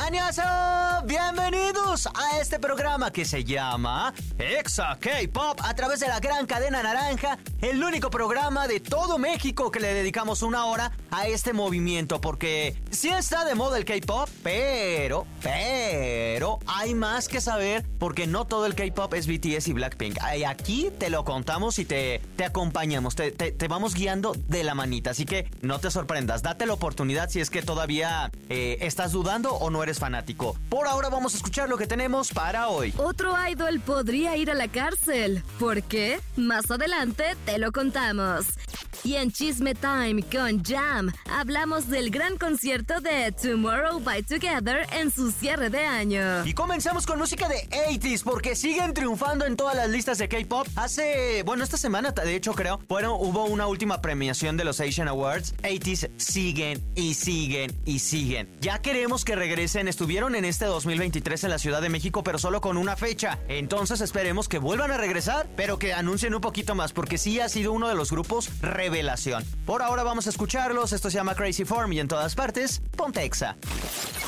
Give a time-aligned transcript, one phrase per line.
[0.00, 0.42] ¡Añazo!
[1.04, 6.82] Bienvenidos a este programa que se llama Exa K-Pop a través de la gran cadena
[6.82, 12.20] naranja, el único programa de todo México que le dedicamos una hora a este movimiento,
[12.20, 18.46] porque sí está de moda el K-Pop, pero, pero, hay más que saber porque no
[18.46, 20.18] todo el K-Pop es BTS y Blackpink.
[20.46, 25.10] Aquí te lo contamos y te, te acompañamos, te, te, vamos guiando de la manita,
[25.10, 29.54] así que no te sorprendas, date la oportunidad si es que todavía eh, estás dudando
[29.54, 30.56] o no eres fanático.
[30.68, 32.94] Por ahora vamos a escuchar lo que tenemos para hoy.
[32.96, 35.42] Otro idol podría ir a la cárcel.
[35.58, 36.20] ¿Por qué?
[36.36, 38.46] Más adelante te lo contamos.
[39.02, 45.10] Y en Chisme Time con Jam hablamos del gran concierto de Tomorrow by Together en
[45.10, 46.44] su cierre de año.
[46.44, 50.66] Y comenzamos con música de 80s porque siguen triunfando en todas las listas de K-pop.
[50.76, 55.08] Hace, bueno, esta semana de hecho creo, bueno, hubo una última premiación de los Asian
[55.08, 55.54] Awards.
[55.62, 58.50] 80s siguen y siguen y siguen.
[58.60, 62.60] Ya queremos que regresen, estuvieron en este 2023 en la Ciudad de México, pero solo
[62.60, 63.38] con una fecha.
[63.48, 67.48] Entonces esperemos que vuelvan a regresar, pero que anuncien un poquito más porque sí ha
[67.48, 68.50] sido uno de los grupos
[68.90, 69.44] revelación.
[69.66, 73.22] Por ahora vamos a escucharlos, esto se llama Crazy Form y en todas partes, ponte
[73.24, 73.56] Exa.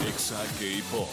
[0.07, 1.09] Exa K-Pop.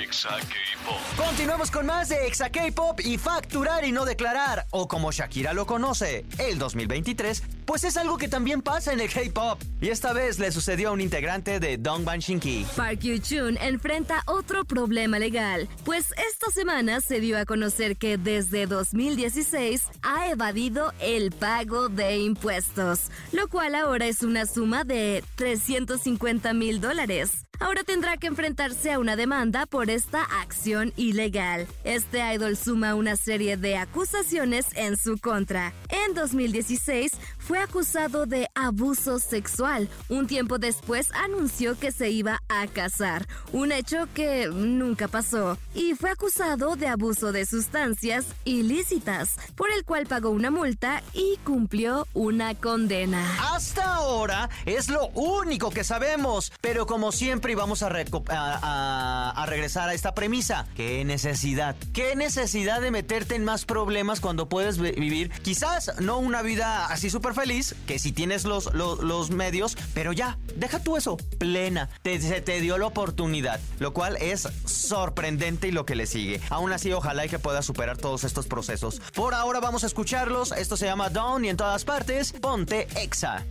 [0.00, 1.26] Exa K-Pop.
[1.26, 5.66] Continuamos con más de Exa K-Pop y facturar y no declarar, o como Shakira lo
[5.66, 9.58] conoce, el 2023 pues es algo que también pasa en el K-pop.
[9.80, 12.66] Y esta vez le sucedió a un integrante de Dongban Shinki.
[12.76, 18.66] Park Yu-chun enfrenta otro problema legal, pues esta semana se dio a conocer que desde
[18.66, 26.52] 2016 ha evadido el pago de impuestos, lo cual ahora es una suma de 350
[26.52, 31.66] mil dólares ahora tendrá que enfrentarse a una demanda por esta acción ilegal.
[31.84, 35.72] Este idol suma una serie de acusaciones en su contra.
[35.88, 37.12] En 2016
[37.46, 39.88] fue acusado de abuso sexual.
[40.08, 45.58] Un tiempo después anunció que se iba a casar, un hecho que nunca pasó.
[45.74, 51.38] Y fue acusado de abuso de sustancias ilícitas, por el cual pagó una multa y
[51.44, 53.22] cumplió una condena.
[53.54, 59.94] Hasta ahora es lo único que sabemos, pero como siempre vamos a, a, regresar a
[59.94, 60.66] esta premisa.
[60.76, 61.76] ¿Qué necesidad?
[61.92, 67.10] ¿Qué necesidad de meterte en más problemas cuando puedes vivir quizás no una vida así
[67.10, 71.88] súper feliz, que si tienes los, los, medios, pero ya, deja tú eso, plena.
[72.02, 76.40] Te, se te dio la oportunidad, lo cual es sorprendente y lo que le sigue.
[76.50, 79.00] Aún así, ojalá y que pueda superar todos estos procesos.
[79.14, 80.52] Por ahora vamos a escucharlos.
[80.52, 83.44] Esto se llama Down y en todas partes, ponte Exa.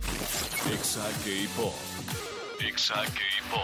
[0.72, 1.74] Exa K-Pop.
[2.60, 3.62] Exa K-Pop.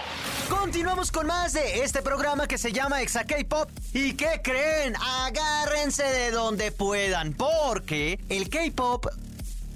[0.49, 3.71] Continuamos con más de este programa que se llama Exa K-Pop.
[3.93, 4.95] ¿Y qué creen?
[4.97, 9.07] Agárrense de donde puedan, porque el K-Pop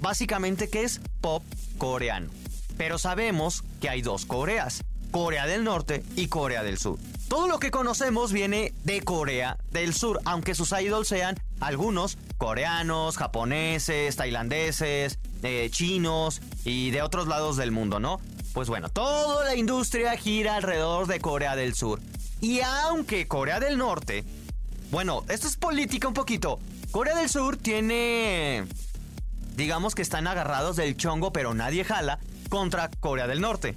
[0.03, 1.43] básicamente que es pop
[1.79, 2.29] coreano.
[2.77, 6.99] Pero sabemos que hay dos Coreas, Corea del Norte y Corea del Sur.
[7.29, 13.17] Todo lo que conocemos viene de Corea del Sur, aunque sus idols sean algunos coreanos,
[13.17, 18.19] japoneses, tailandeses, eh, chinos y de otros lados del mundo, ¿no?
[18.53, 22.01] Pues bueno, toda la industria gira alrededor de Corea del Sur.
[22.41, 24.25] Y aunque Corea del Norte,
[24.91, 26.59] bueno, esto es política un poquito.
[26.91, 28.65] Corea del Sur tiene
[29.55, 32.19] digamos que están agarrados del chongo, pero nadie jala,
[32.49, 33.75] contra Corea del Norte.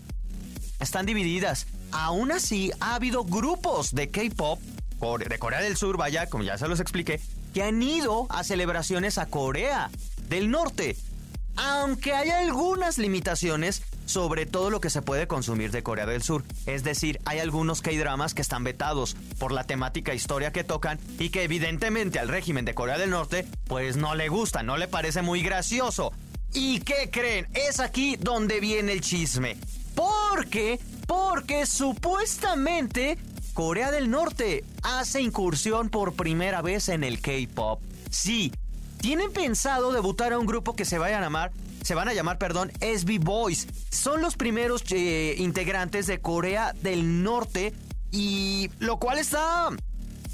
[0.81, 1.67] Están divididas.
[1.93, 6.69] Aún así, ha habido grupos de K-pop, de Corea del Sur, vaya, como ya se
[6.69, 7.21] los expliqué,
[7.55, 9.91] que han ido a celebraciones a Corea
[10.29, 10.97] del Norte.
[11.57, 16.45] Aunque hay algunas limitaciones sobre todo lo que se puede consumir de Corea del Sur.
[16.65, 21.29] Es decir, hay algunos K-dramas que están vetados por la temática historia que tocan y
[21.29, 25.23] que evidentemente al régimen de Corea del Norte pues no le gusta, no le parece
[25.23, 26.13] muy gracioso.
[26.55, 27.47] ¿Y qué creen?
[27.53, 29.59] Es aquí donde viene el chisme.
[29.95, 30.81] ¿Por qué?
[31.07, 33.19] Porque supuestamente
[33.53, 37.81] Corea del Norte hace incursión por primera vez en el K-pop.
[38.11, 38.53] Sí,
[39.01, 41.53] tienen pensado debutar a un grupo que se vaya a llamar
[41.87, 43.69] se van a llamar, perdón, SB Boys.
[43.91, 47.73] Son los primeros eh, integrantes de Corea del Norte
[48.11, 49.69] y lo cual está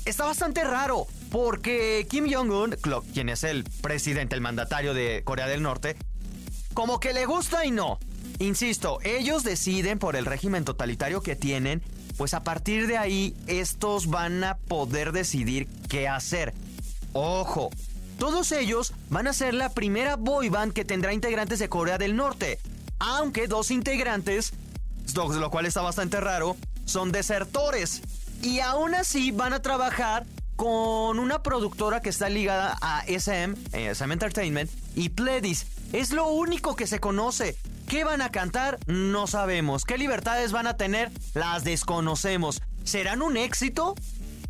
[0.07, 2.77] está bastante raro porque Kim Jong-un,
[3.13, 5.97] quien es el presidente, el mandatario de Corea del Norte,
[6.73, 7.99] como que le gusta y no.
[8.39, 11.83] Insisto, ellos deciden por el régimen totalitario que tienen,
[12.17, 16.55] pues a partir de ahí estos van a poder decidir qué hacer.
[17.13, 17.69] Ojo,
[18.23, 22.15] todos ellos van a ser la primera boy band que tendrá integrantes de Corea del
[22.15, 22.61] Norte.
[23.01, 24.53] aunque dos integrantes,
[25.17, 28.01] lo cual está bastante raro, son desertores.
[28.41, 30.25] Y aún así van a trabajar
[30.55, 35.67] con una productora que está ligada a SM, SM Entertainment y Pledis.
[35.93, 37.57] Es lo único que se conoce.
[37.89, 38.79] ¿Qué van a cantar?
[38.87, 39.85] No sabemos.
[39.85, 41.11] ¿Qué libertades van a tener?
[41.35, 42.63] Las desconocemos.
[42.85, 43.97] ¿Serán un éxito?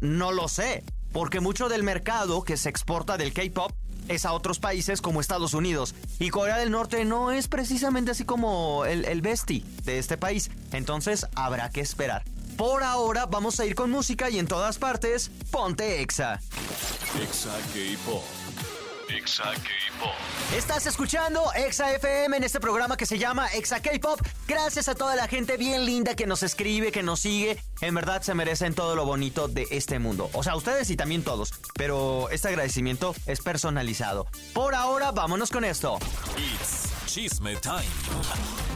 [0.03, 0.85] No lo sé.
[1.13, 3.73] Porque mucho del mercado que se exporta del K-Pop
[4.09, 5.95] es a otros países como Estados Unidos.
[6.19, 10.51] Y Corea del Norte no es precisamente así como el, el bestie de este país.
[10.73, 12.25] Entonces habrá que esperar.
[12.57, 16.41] Por ahora vamos a ir con música y en todas partes, ponte Exa.
[17.21, 18.25] Exa K-Pop.
[19.09, 19.92] Exa K-Pop.
[20.57, 24.21] Estás escuchando Exa FM en este programa que se llama Exa K-Pop.
[24.47, 27.59] Gracias a toda la gente bien linda que nos escribe, que nos sigue.
[27.81, 30.29] En verdad se merecen todo lo bonito de este mundo.
[30.35, 31.55] O sea, ustedes y también todos.
[31.75, 34.27] Pero este agradecimiento es personalizado.
[34.53, 35.99] Por ahora, vámonos con esto.
[36.37, 37.81] It's Chisme Time.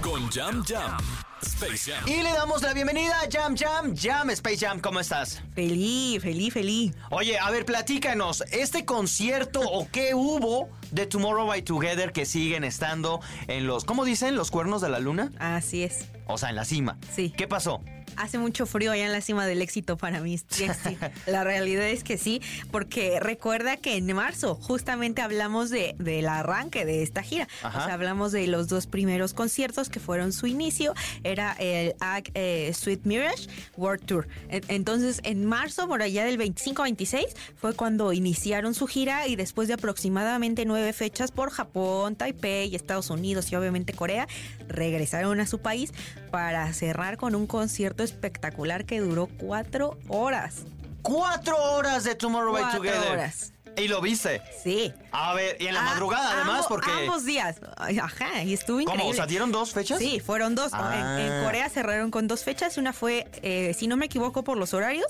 [0.02, 1.25] Con Jam Jam.
[1.42, 2.08] Space Jam.
[2.08, 3.94] Y le damos la bienvenida a Jam Jam.
[3.96, 5.42] Jam Space Jam, ¿cómo estás?
[5.54, 6.94] Feliz, feliz, feliz.
[7.10, 12.64] Oye, a ver, platícanos, ¿este concierto o qué hubo de Tomorrow by Together que siguen
[12.64, 14.34] estando en los, ¿cómo dicen?
[14.34, 15.30] ¿Los cuernos de la luna?
[15.38, 16.06] Así es.
[16.26, 16.98] O sea, en la cima.
[17.14, 17.32] Sí.
[17.36, 17.82] ¿Qué pasó?
[18.16, 20.38] Hace mucho frío allá en la cima del éxito para mí.
[21.26, 22.40] La realidad es que sí,
[22.70, 27.48] porque recuerda que en marzo justamente hablamos de, del arranque de esta gira.
[27.62, 27.78] Ajá.
[27.78, 30.94] O sea, hablamos de los dos primeros conciertos que fueron su inicio.
[31.24, 34.28] Era el Ag eh, Sweet Mirage World Tour.
[34.48, 37.24] En- Entonces, en marzo, por allá del 25-26,
[37.56, 43.10] fue cuando iniciaron su gira y después de aproximadamente nueve fechas por Japón, Taipei, Estados
[43.10, 44.26] Unidos y obviamente Corea,
[44.68, 45.92] regresaron a su país
[46.30, 50.62] para cerrar con un concierto espectacular que duró cuatro horas.
[51.02, 53.10] Cuatro horas de Tomorrow by Cuatro Together.
[53.12, 53.52] horas.
[53.76, 54.40] ¿Y lo viste?
[54.64, 54.90] Sí.
[55.12, 56.90] A ver, y en la Ah, madrugada además, ambos- porque...
[56.90, 57.56] Ambos días.
[57.76, 59.02] Ajá, y estuvo increíble.
[59.02, 59.10] ¿Cómo?
[59.12, 59.98] O sea, ¿dieron dos fechas?
[59.98, 60.70] Sí, fueron dos.
[60.72, 61.18] Ah.
[61.20, 62.78] En, en Corea cerraron con dos fechas.
[62.78, 65.06] Una fue, eh, si no me equivoco por los horarios,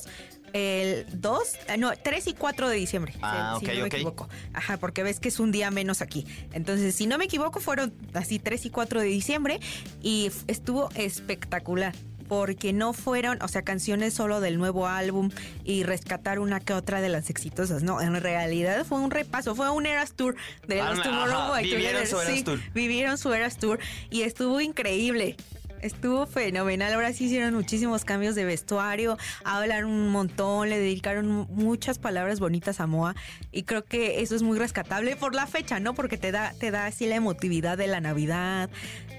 [0.52, 3.12] el 2, eh, no, 3 y 4 de diciembre.
[3.12, 4.28] si- Ah, si, ok, no me equivoco.
[4.52, 6.26] Ajá, porque ves que es un día menos aquí.
[6.52, 9.60] Entonces, si no me equivoco, fueron así 3 y 4 de diciembre
[10.02, 11.94] y estuvo espectacular.
[12.28, 15.30] Porque no fueron, o sea, canciones solo del nuevo álbum
[15.64, 17.82] y rescatar una que otra de las exitosas.
[17.82, 20.36] No, en realidad fue un repaso, fue un Eras Tour
[20.66, 22.60] de Ah, los ajá, Tomorrow vivieron su Eras Sí, Tour.
[22.74, 23.78] vivieron su Eras Tour
[24.10, 25.36] y estuvo increíble.
[25.82, 26.92] Estuvo fenomenal.
[26.94, 32.40] Ahora sí hicieron muchísimos cambios de vestuario, hablaron un montón, le dedicaron mu- muchas palabras
[32.40, 33.14] bonitas a Moa
[33.52, 35.94] y creo que eso es muy rescatable por la fecha, ¿no?
[35.94, 38.70] Porque te da, te da así la emotividad de la Navidad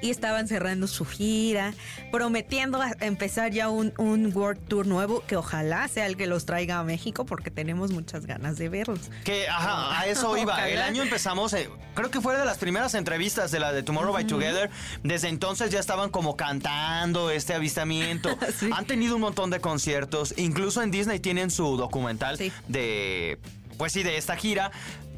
[0.02, 1.74] y estaban cerrando su gira,
[2.12, 6.80] prometiendo empezar ya un, un World Tour nuevo que ojalá sea el que los traiga
[6.80, 9.10] a México porque tenemos muchas ganas de verlos.
[9.24, 10.54] Que, ajá, a eso iba.
[10.54, 10.70] Ojalá.
[10.70, 14.14] El año empezamos, eh, creo que fue de las primeras entrevistas de la de Tomorrow
[14.14, 14.70] by Together.
[15.04, 18.30] Desde entonces ya estaban como cantando este avistamiento.
[18.58, 18.70] Sí.
[18.74, 20.34] Han tenido un montón de conciertos.
[20.38, 22.52] Incluso en Disney tienen su documental Sí.
[22.68, 23.38] de,
[23.78, 24.72] pues sí, de esta gira.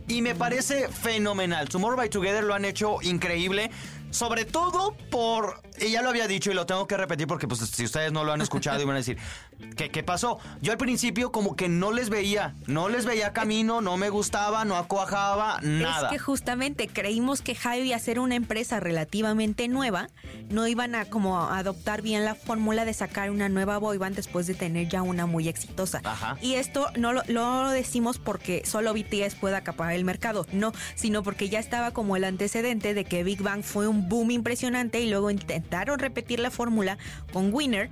[0.07, 1.69] Y me parece fenomenal.
[1.69, 3.69] Tomorrow by Together lo han hecho increíble.
[4.11, 7.59] Sobre todo por, y ya lo había dicho y lo tengo que repetir porque pues
[7.59, 9.17] si ustedes no lo han escuchado y van a decir,
[9.75, 10.39] ¿qué, qué pasó?
[10.61, 14.65] Yo al principio como que no les veía, no les veía camino, no me gustaba,
[14.65, 16.07] no acuajaba, nada.
[16.07, 20.09] Es que justamente creímos que Javi, a ser una empresa relativamente nueva,
[20.49, 24.47] no iban a como adoptar bien la fórmula de sacar una nueva boy band después
[24.47, 26.01] de tener ya una muy exitosa.
[26.03, 26.37] Ajá.
[26.41, 31.49] Y esto no lo, decimos porque solo BTS pueda acaparar el mercado, no, sino porque
[31.49, 35.31] ya estaba como el antecedente de que Big Bang fue un boom impresionante y luego
[35.31, 36.97] intentaron repetir la fórmula
[37.33, 37.89] con Winner.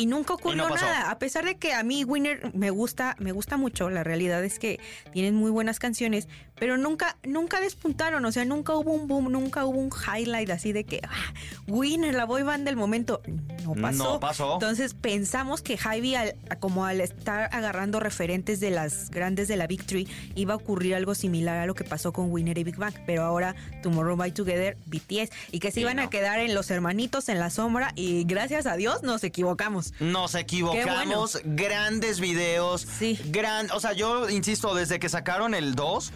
[0.00, 3.58] Y nunca ocurrió nada, a pesar de que a mí Winner me gusta, me gusta
[3.58, 4.80] mucho, la realidad es que
[5.12, 6.26] tienen muy buenas canciones,
[6.60, 10.72] pero nunca, nunca despuntaron, o sea, nunca hubo un boom, nunca hubo un highlight así
[10.72, 11.34] de que ah,
[11.66, 13.22] Winner, la boy band del momento,
[13.64, 14.04] no pasó.
[14.04, 14.54] No pasó.
[14.54, 19.66] Entonces pensamos que Javi, al, como al estar agarrando referentes de las grandes de la
[19.66, 22.76] Big Three, iba a ocurrir algo similar a lo que pasó con Winner y Big
[22.76, 26.02] Bang, pero ahora Tomorrow by Together, BTS, y que se iban no.
[26.02, 29.89] a quedar en los hermanitos en la sombra, y gracias a Dios nos equivocamos.
[29.98, 33.18] Nos equivocamos, grandes videos, Sí.
[33.26, 36.12] gran, o sea, yo insisto, desde que sacaron el 2,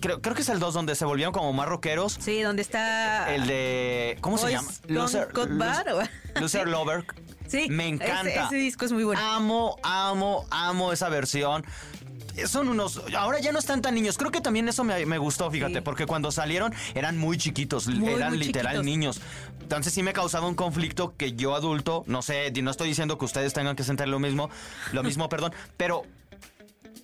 [0.00, 3.34] creo, creo que es el 2 donde se volvieron como más rockeros, Sí, donde está.
[3.34, 4.68] el de, ¿cómo se llama?
[4.86, 6.08] Loser, Loser-.
[6.40, 7.04] Loser Lover.
[7.48, 8.28] Sí, me encanta.
[8.28, 9.20] Ese, ese disco es muy bueno.
[9.22, 11.64] Amo, amo, amo esa versión.
[12.46, 13.02] Son unos.
[13.16, 14.16] Ahora ya no están tan niños.
[14.18, 15.80] Creo que también eso me, me gustó, fíjate, Sí.
[15.80, 18.84] porque cuando salieron eran muy chiquitos, Muy, eran muy literal chiquitos.
[18.84, 19.20] niños.
[19.60, 23.24] Entonces sí me causaba un conflicto que yo adulto, no sé, no estoy diciendo que
[23.24, 24.50] ustedes tengan que sentir lo mismo,
[24.92, 26.02] lo mismo, perdón, pero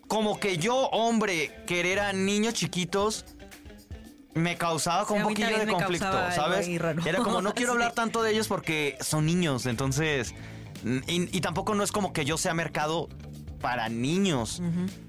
[0.09, 3.25] como que yo, hombre, querer a niños chiquitos,
[4.35, 6.67] me causaba como Sí, un poquillo de conflicto, ¿sabes?
[6.69, 10.35] Era como, no quiero hablar tanto de ellos porque son niños, entonces...
[11.07, 13.09] Y, y tampoco no es como que yo sea mercado
[13.65, 14.61] para niños.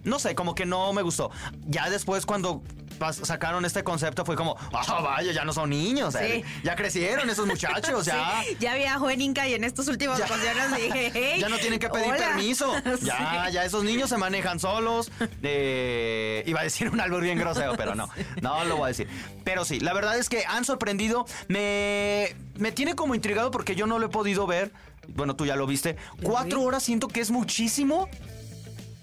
[0.06, 1.30] No sé, como que no me gustó.
[1.68, 2.64] Ya después cuando
[3.12, 6.62] sacaron este concepto fue como, ah, vaya, ya no son niños, eh, Sí.
[6.64, 8.42] ya crecieron esos muchachos, ya.
[8.48, 10.26] Sí, ya viajó en Inca y en estos últimos Ya.
[10.28, 12.16] conciertos dije, hey, Ya no tienen que pedir hola.
[12.18, 12.74] permiso.
[13.02, 13.54] Ya, Sí.
[13.56, 15.12] ya esos niños se manejan solos.
[15.44, 18.10] Eh, iba a decir un albur bien grosero, pero no.
[18.42, 19.10] No lo voy a decir.
[19.44, 21.26] Pero sí, la verdad es que han sorprendido.
[21.50, 24.72] Me, me tiene como intrigado porque yo no lo he podido ver.
[25.10, 25.98] Bueno, tú ya lo viste.
[26.24, 28.08] Cuatro horas siento que es muchísimo.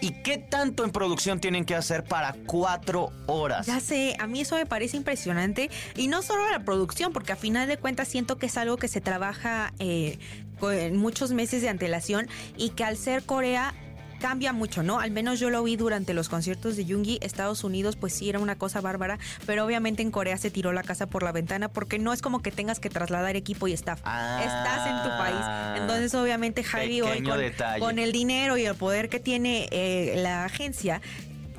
[0.03, 3.67] ¿Y qué tanto en producción tienen que hacer para cuatro horas?
[3.67, 5.71] Ya sé, a mí eso me parece impresionante.
[5.97, 8.89] Y no solo la producción, porque a final de cuentas siento que es algo que
[8.89, 10.19] se trabaja eh,
[10.59, 13.75] con muchos meses de antelación y que al ser Corea
[14.23, 15.01] cambia mucho, ¿no?
[15.01, 17.19] Al menos yo lo vi durante los conciertos de Yoongi.
[17.23, 20.85] Estados Unidos, pues sí, era una cosa bárbara, pero obviamente en Corea se tiró la
[20.85, 24.01] casa por la ventana porque no es como que tengas que trasladar equipo y staff.
[24.05, 24.41] Ah.
[24.41, 25.83] Estás en tu país.
[25.83, 27.25] Entonces, obviamente, Javi hoy
[27.81, 31.03] con, el dinero y el poder que tiene eh, la agencia,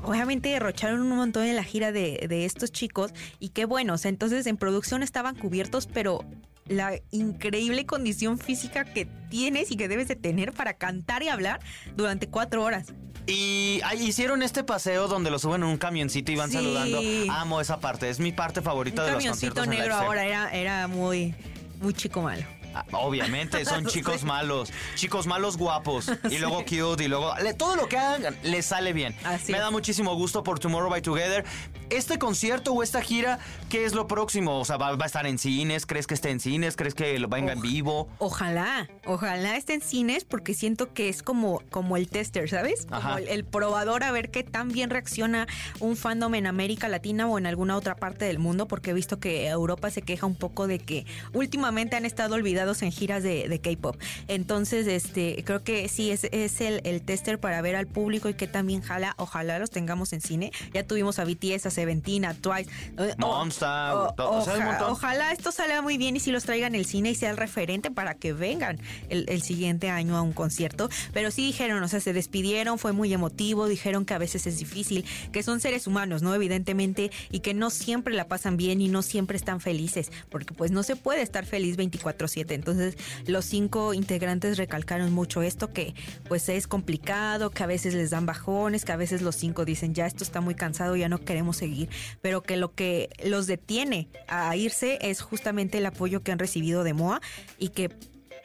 [0.02, 3.98] obviamente derrocharon un montón en la gira de, de estos chicos y qué bueno, o
[3.98, 6.24] sea, entonces en producción estaban cubiertos, pero
[6.68, 11.60] la increíble condición física que tienes y que debes de tener para cantar y hablar
[11.96, 12.88] durante cuatro horas.
[13.26, 16.58] Y hicieron este paseo donde lo suben en un camioncito y van Sí.
[16.58, 17.02] saludando.
[17.32, 20.26] Amo esa parte, es mi parte favorita Un de los camioncito conciertos en negro ahora
[20.26, 21.34] era, era muy,
[21.82, 22.44] muy chico malo.
[22.76, 27.76] Ah, Obviamente, son chicos malos, chicos malos guapos, y luego cute, y luego le- todo
[27.76, 29.16] lo que hagan les sale bien.
[29.24, 29.64] Así Me es.
[29.64, 31.46] da muchísimo gusto por Tomorrow by Together.
[31.94, 33.38] Este concierto o esta gira,
[33.70, 34.60] ¿qué es lo próximo?
[34.60, 35.86] O sea, ¿va, va a estar en cines?
[35.86, 36.76] ¿Crees que esté en cines?
[36.76, 38.10] ¿Crees que lo venga en vivo?
[38.18, 42.88] Ojalá, ojalá esté en cines porque siento que es como, como el tester, ¿sabes?
[42.88, 43.20] Como Ajá.
[43.20, 45.46] el, el probador a ver qué tan bien reacciona
[45.80, 49.20] un fandom en América Latina o en alguna otra parte del mundo, porque he visto
[49.20, 53.48] que Europa se queja un poco de que últimamente han estado olvidados en giras de,
[53.48, 54.02] de K-pop.
[54.28, 58.34] Entonces, este, creo que sí es, es el, el tester para ver al público y
[58.34, 59.14] qué tan bien jala.
[59.18, 60.52] Ojalá los tengamos en cine.
[60.74, 62.70] Ya tuvimos a BTS, a Seventeen, a Twice.
[62.98, 64.88] eh, o- Monster, o- o oja-.
[64.90, 67.92] Ojalá esto salga muy bien y si los traigan el cine y sea el referente
[67.92, 70.90] para que vengan el, el siguiente año a un concierto.
[71.14, 74.60] Pero sí dijeron, o sea, se despidieron, fue muy emotivo, dijeron que a veces es
[74.60, 76.34] difícil, que son seres humanos, ¿no?
[76.34, 80.72] Evidentemente, y que no siempre la pasan bien y no siempre están felices, porque pues
[80.72, 82.56] no se puede estar feliz 24/7.
[82.56, 85.94] Entonces, los cinco integrantes recalcaron mucho esto, que
[86.30, 89.94] pues es complicado, que a veces les dan bajones, que a veces los cinco dicen,
[89.94, 91.90] ya esto está muy cansado, ya no queremos seguir,
[92.22, 96.84] pero que lo que los detiene a irse es justamente el apoyo que han recibido
[96.84, 97.22] de MOA
[97.58, 97.90] y que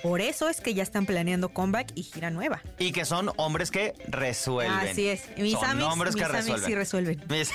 [0.03, 2.63] por eso es que ya están planeando comeback y gira nueva.
[2.79, 4.89] Y que son hombres que resuelven.
[4.91, 5.23] Así es.
[5.37, 6.67] Mis son amis, hombres mis que amis resuelven.
[6.69, 7.25] sí resuelven.
[7.29, 7.51] Mis-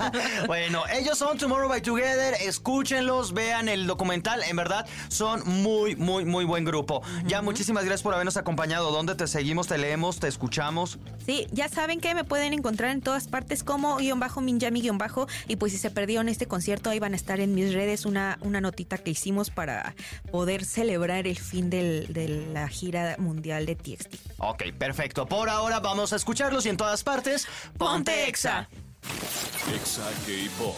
[0.46, 2.34] bueno, ellos son Tomorrow by Together.
[2.40, 4.42] Escúchenlos, vean el documental.
[4.44, 7.02] En verdad, son muy, muy, muy buen grupo.
[7.26, 8.90] Ya, muchísimas gracias por habernos acompañado.
[8.90, 10.98] ¿Dónde te seguimos, te leemos, te escuchamos?
[11.24, 14.98] Sí, ya saben que me pueden encontrar en todas partes como guion bajo Minjami guion
[14.98, 18.06] bajo y pues si se perdieron este concierto ahí van a estar en mis redes
[18.06, 19.94] una, una notita que hicimos para
[20.30, 24.14] poder celebrar el fin del- de la gira mundial de TXT.
[24.38, 25.26] Ok, perfecto.
[25.26, 28.68] Por ahora vamos a escucharlos y en todas partes, ponte exa.
[29.74, 30.76] Exa K-Pop.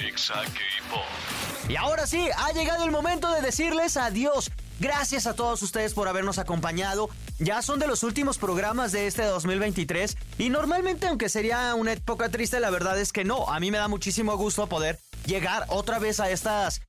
[0.00, 1.68] Exa K-Pop.
[1.68, 4.50] Y ahora sí, ha llegado el momento de decirles adiós.
[4.78, 7.08] Gracias a todos ustedes por habernos acompañado.
[7.38, 12.28] Ya son de los últimos programas de este 2023 y normalmente aunque sería una época
[12.28, 13.48] triste, la verdad es que no.
[13.48, 16.82] A mí me da muchísimo gusto poder llegar otra vez a estas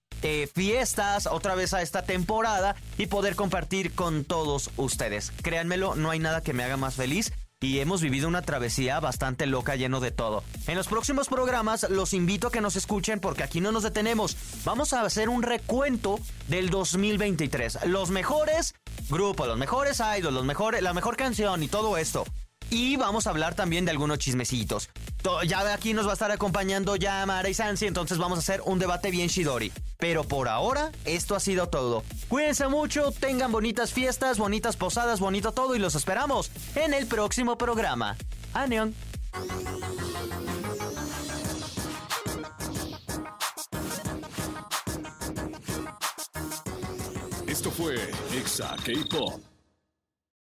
[0.53, 5.31] fiestas, otra vez a esta temporada y poder compartir con todos ustedes.
[5.41, 9.47] Créanmelo, no hay nada que me haga más feliz y hemos vivido una travesía bastante
[9.47, 10.43] loca lleno de todo.
[10.67, 14.37] En los próximos programas los invito a que nos escuchen porque aquí no nos detenemos.
[14.63, 17.85] Vamos a hacer un recuento del 2023.
[17.85, 18.75] Los mejores
[19.09, 22.25] grupos, los mejores idols, los mejores, la mejor canción y todo esto.
[22.69, 24.89] Y vamos a hablar también de algunos chismecitos.
[25.21, 28.41] To- Ya aquí nos va a estar acompañando ya Mara y Sansi, entonces vamos a
[28.41, 29.71] hacer un debate bien shidori.
[29.97, 32.03] Pero por ahora, esto ha sido todo.
[32.27, 37.57] Cuídense mucho, tengan bonitas fiestas, bonitas posadas, bonito todo y los esperamos en el próximo
[37.57, 38.15] programa.
[38.53, 38.93] Aneon.
[47.47, 47.95] Esto fue
[48.37, 49.41] Exa K-Pop.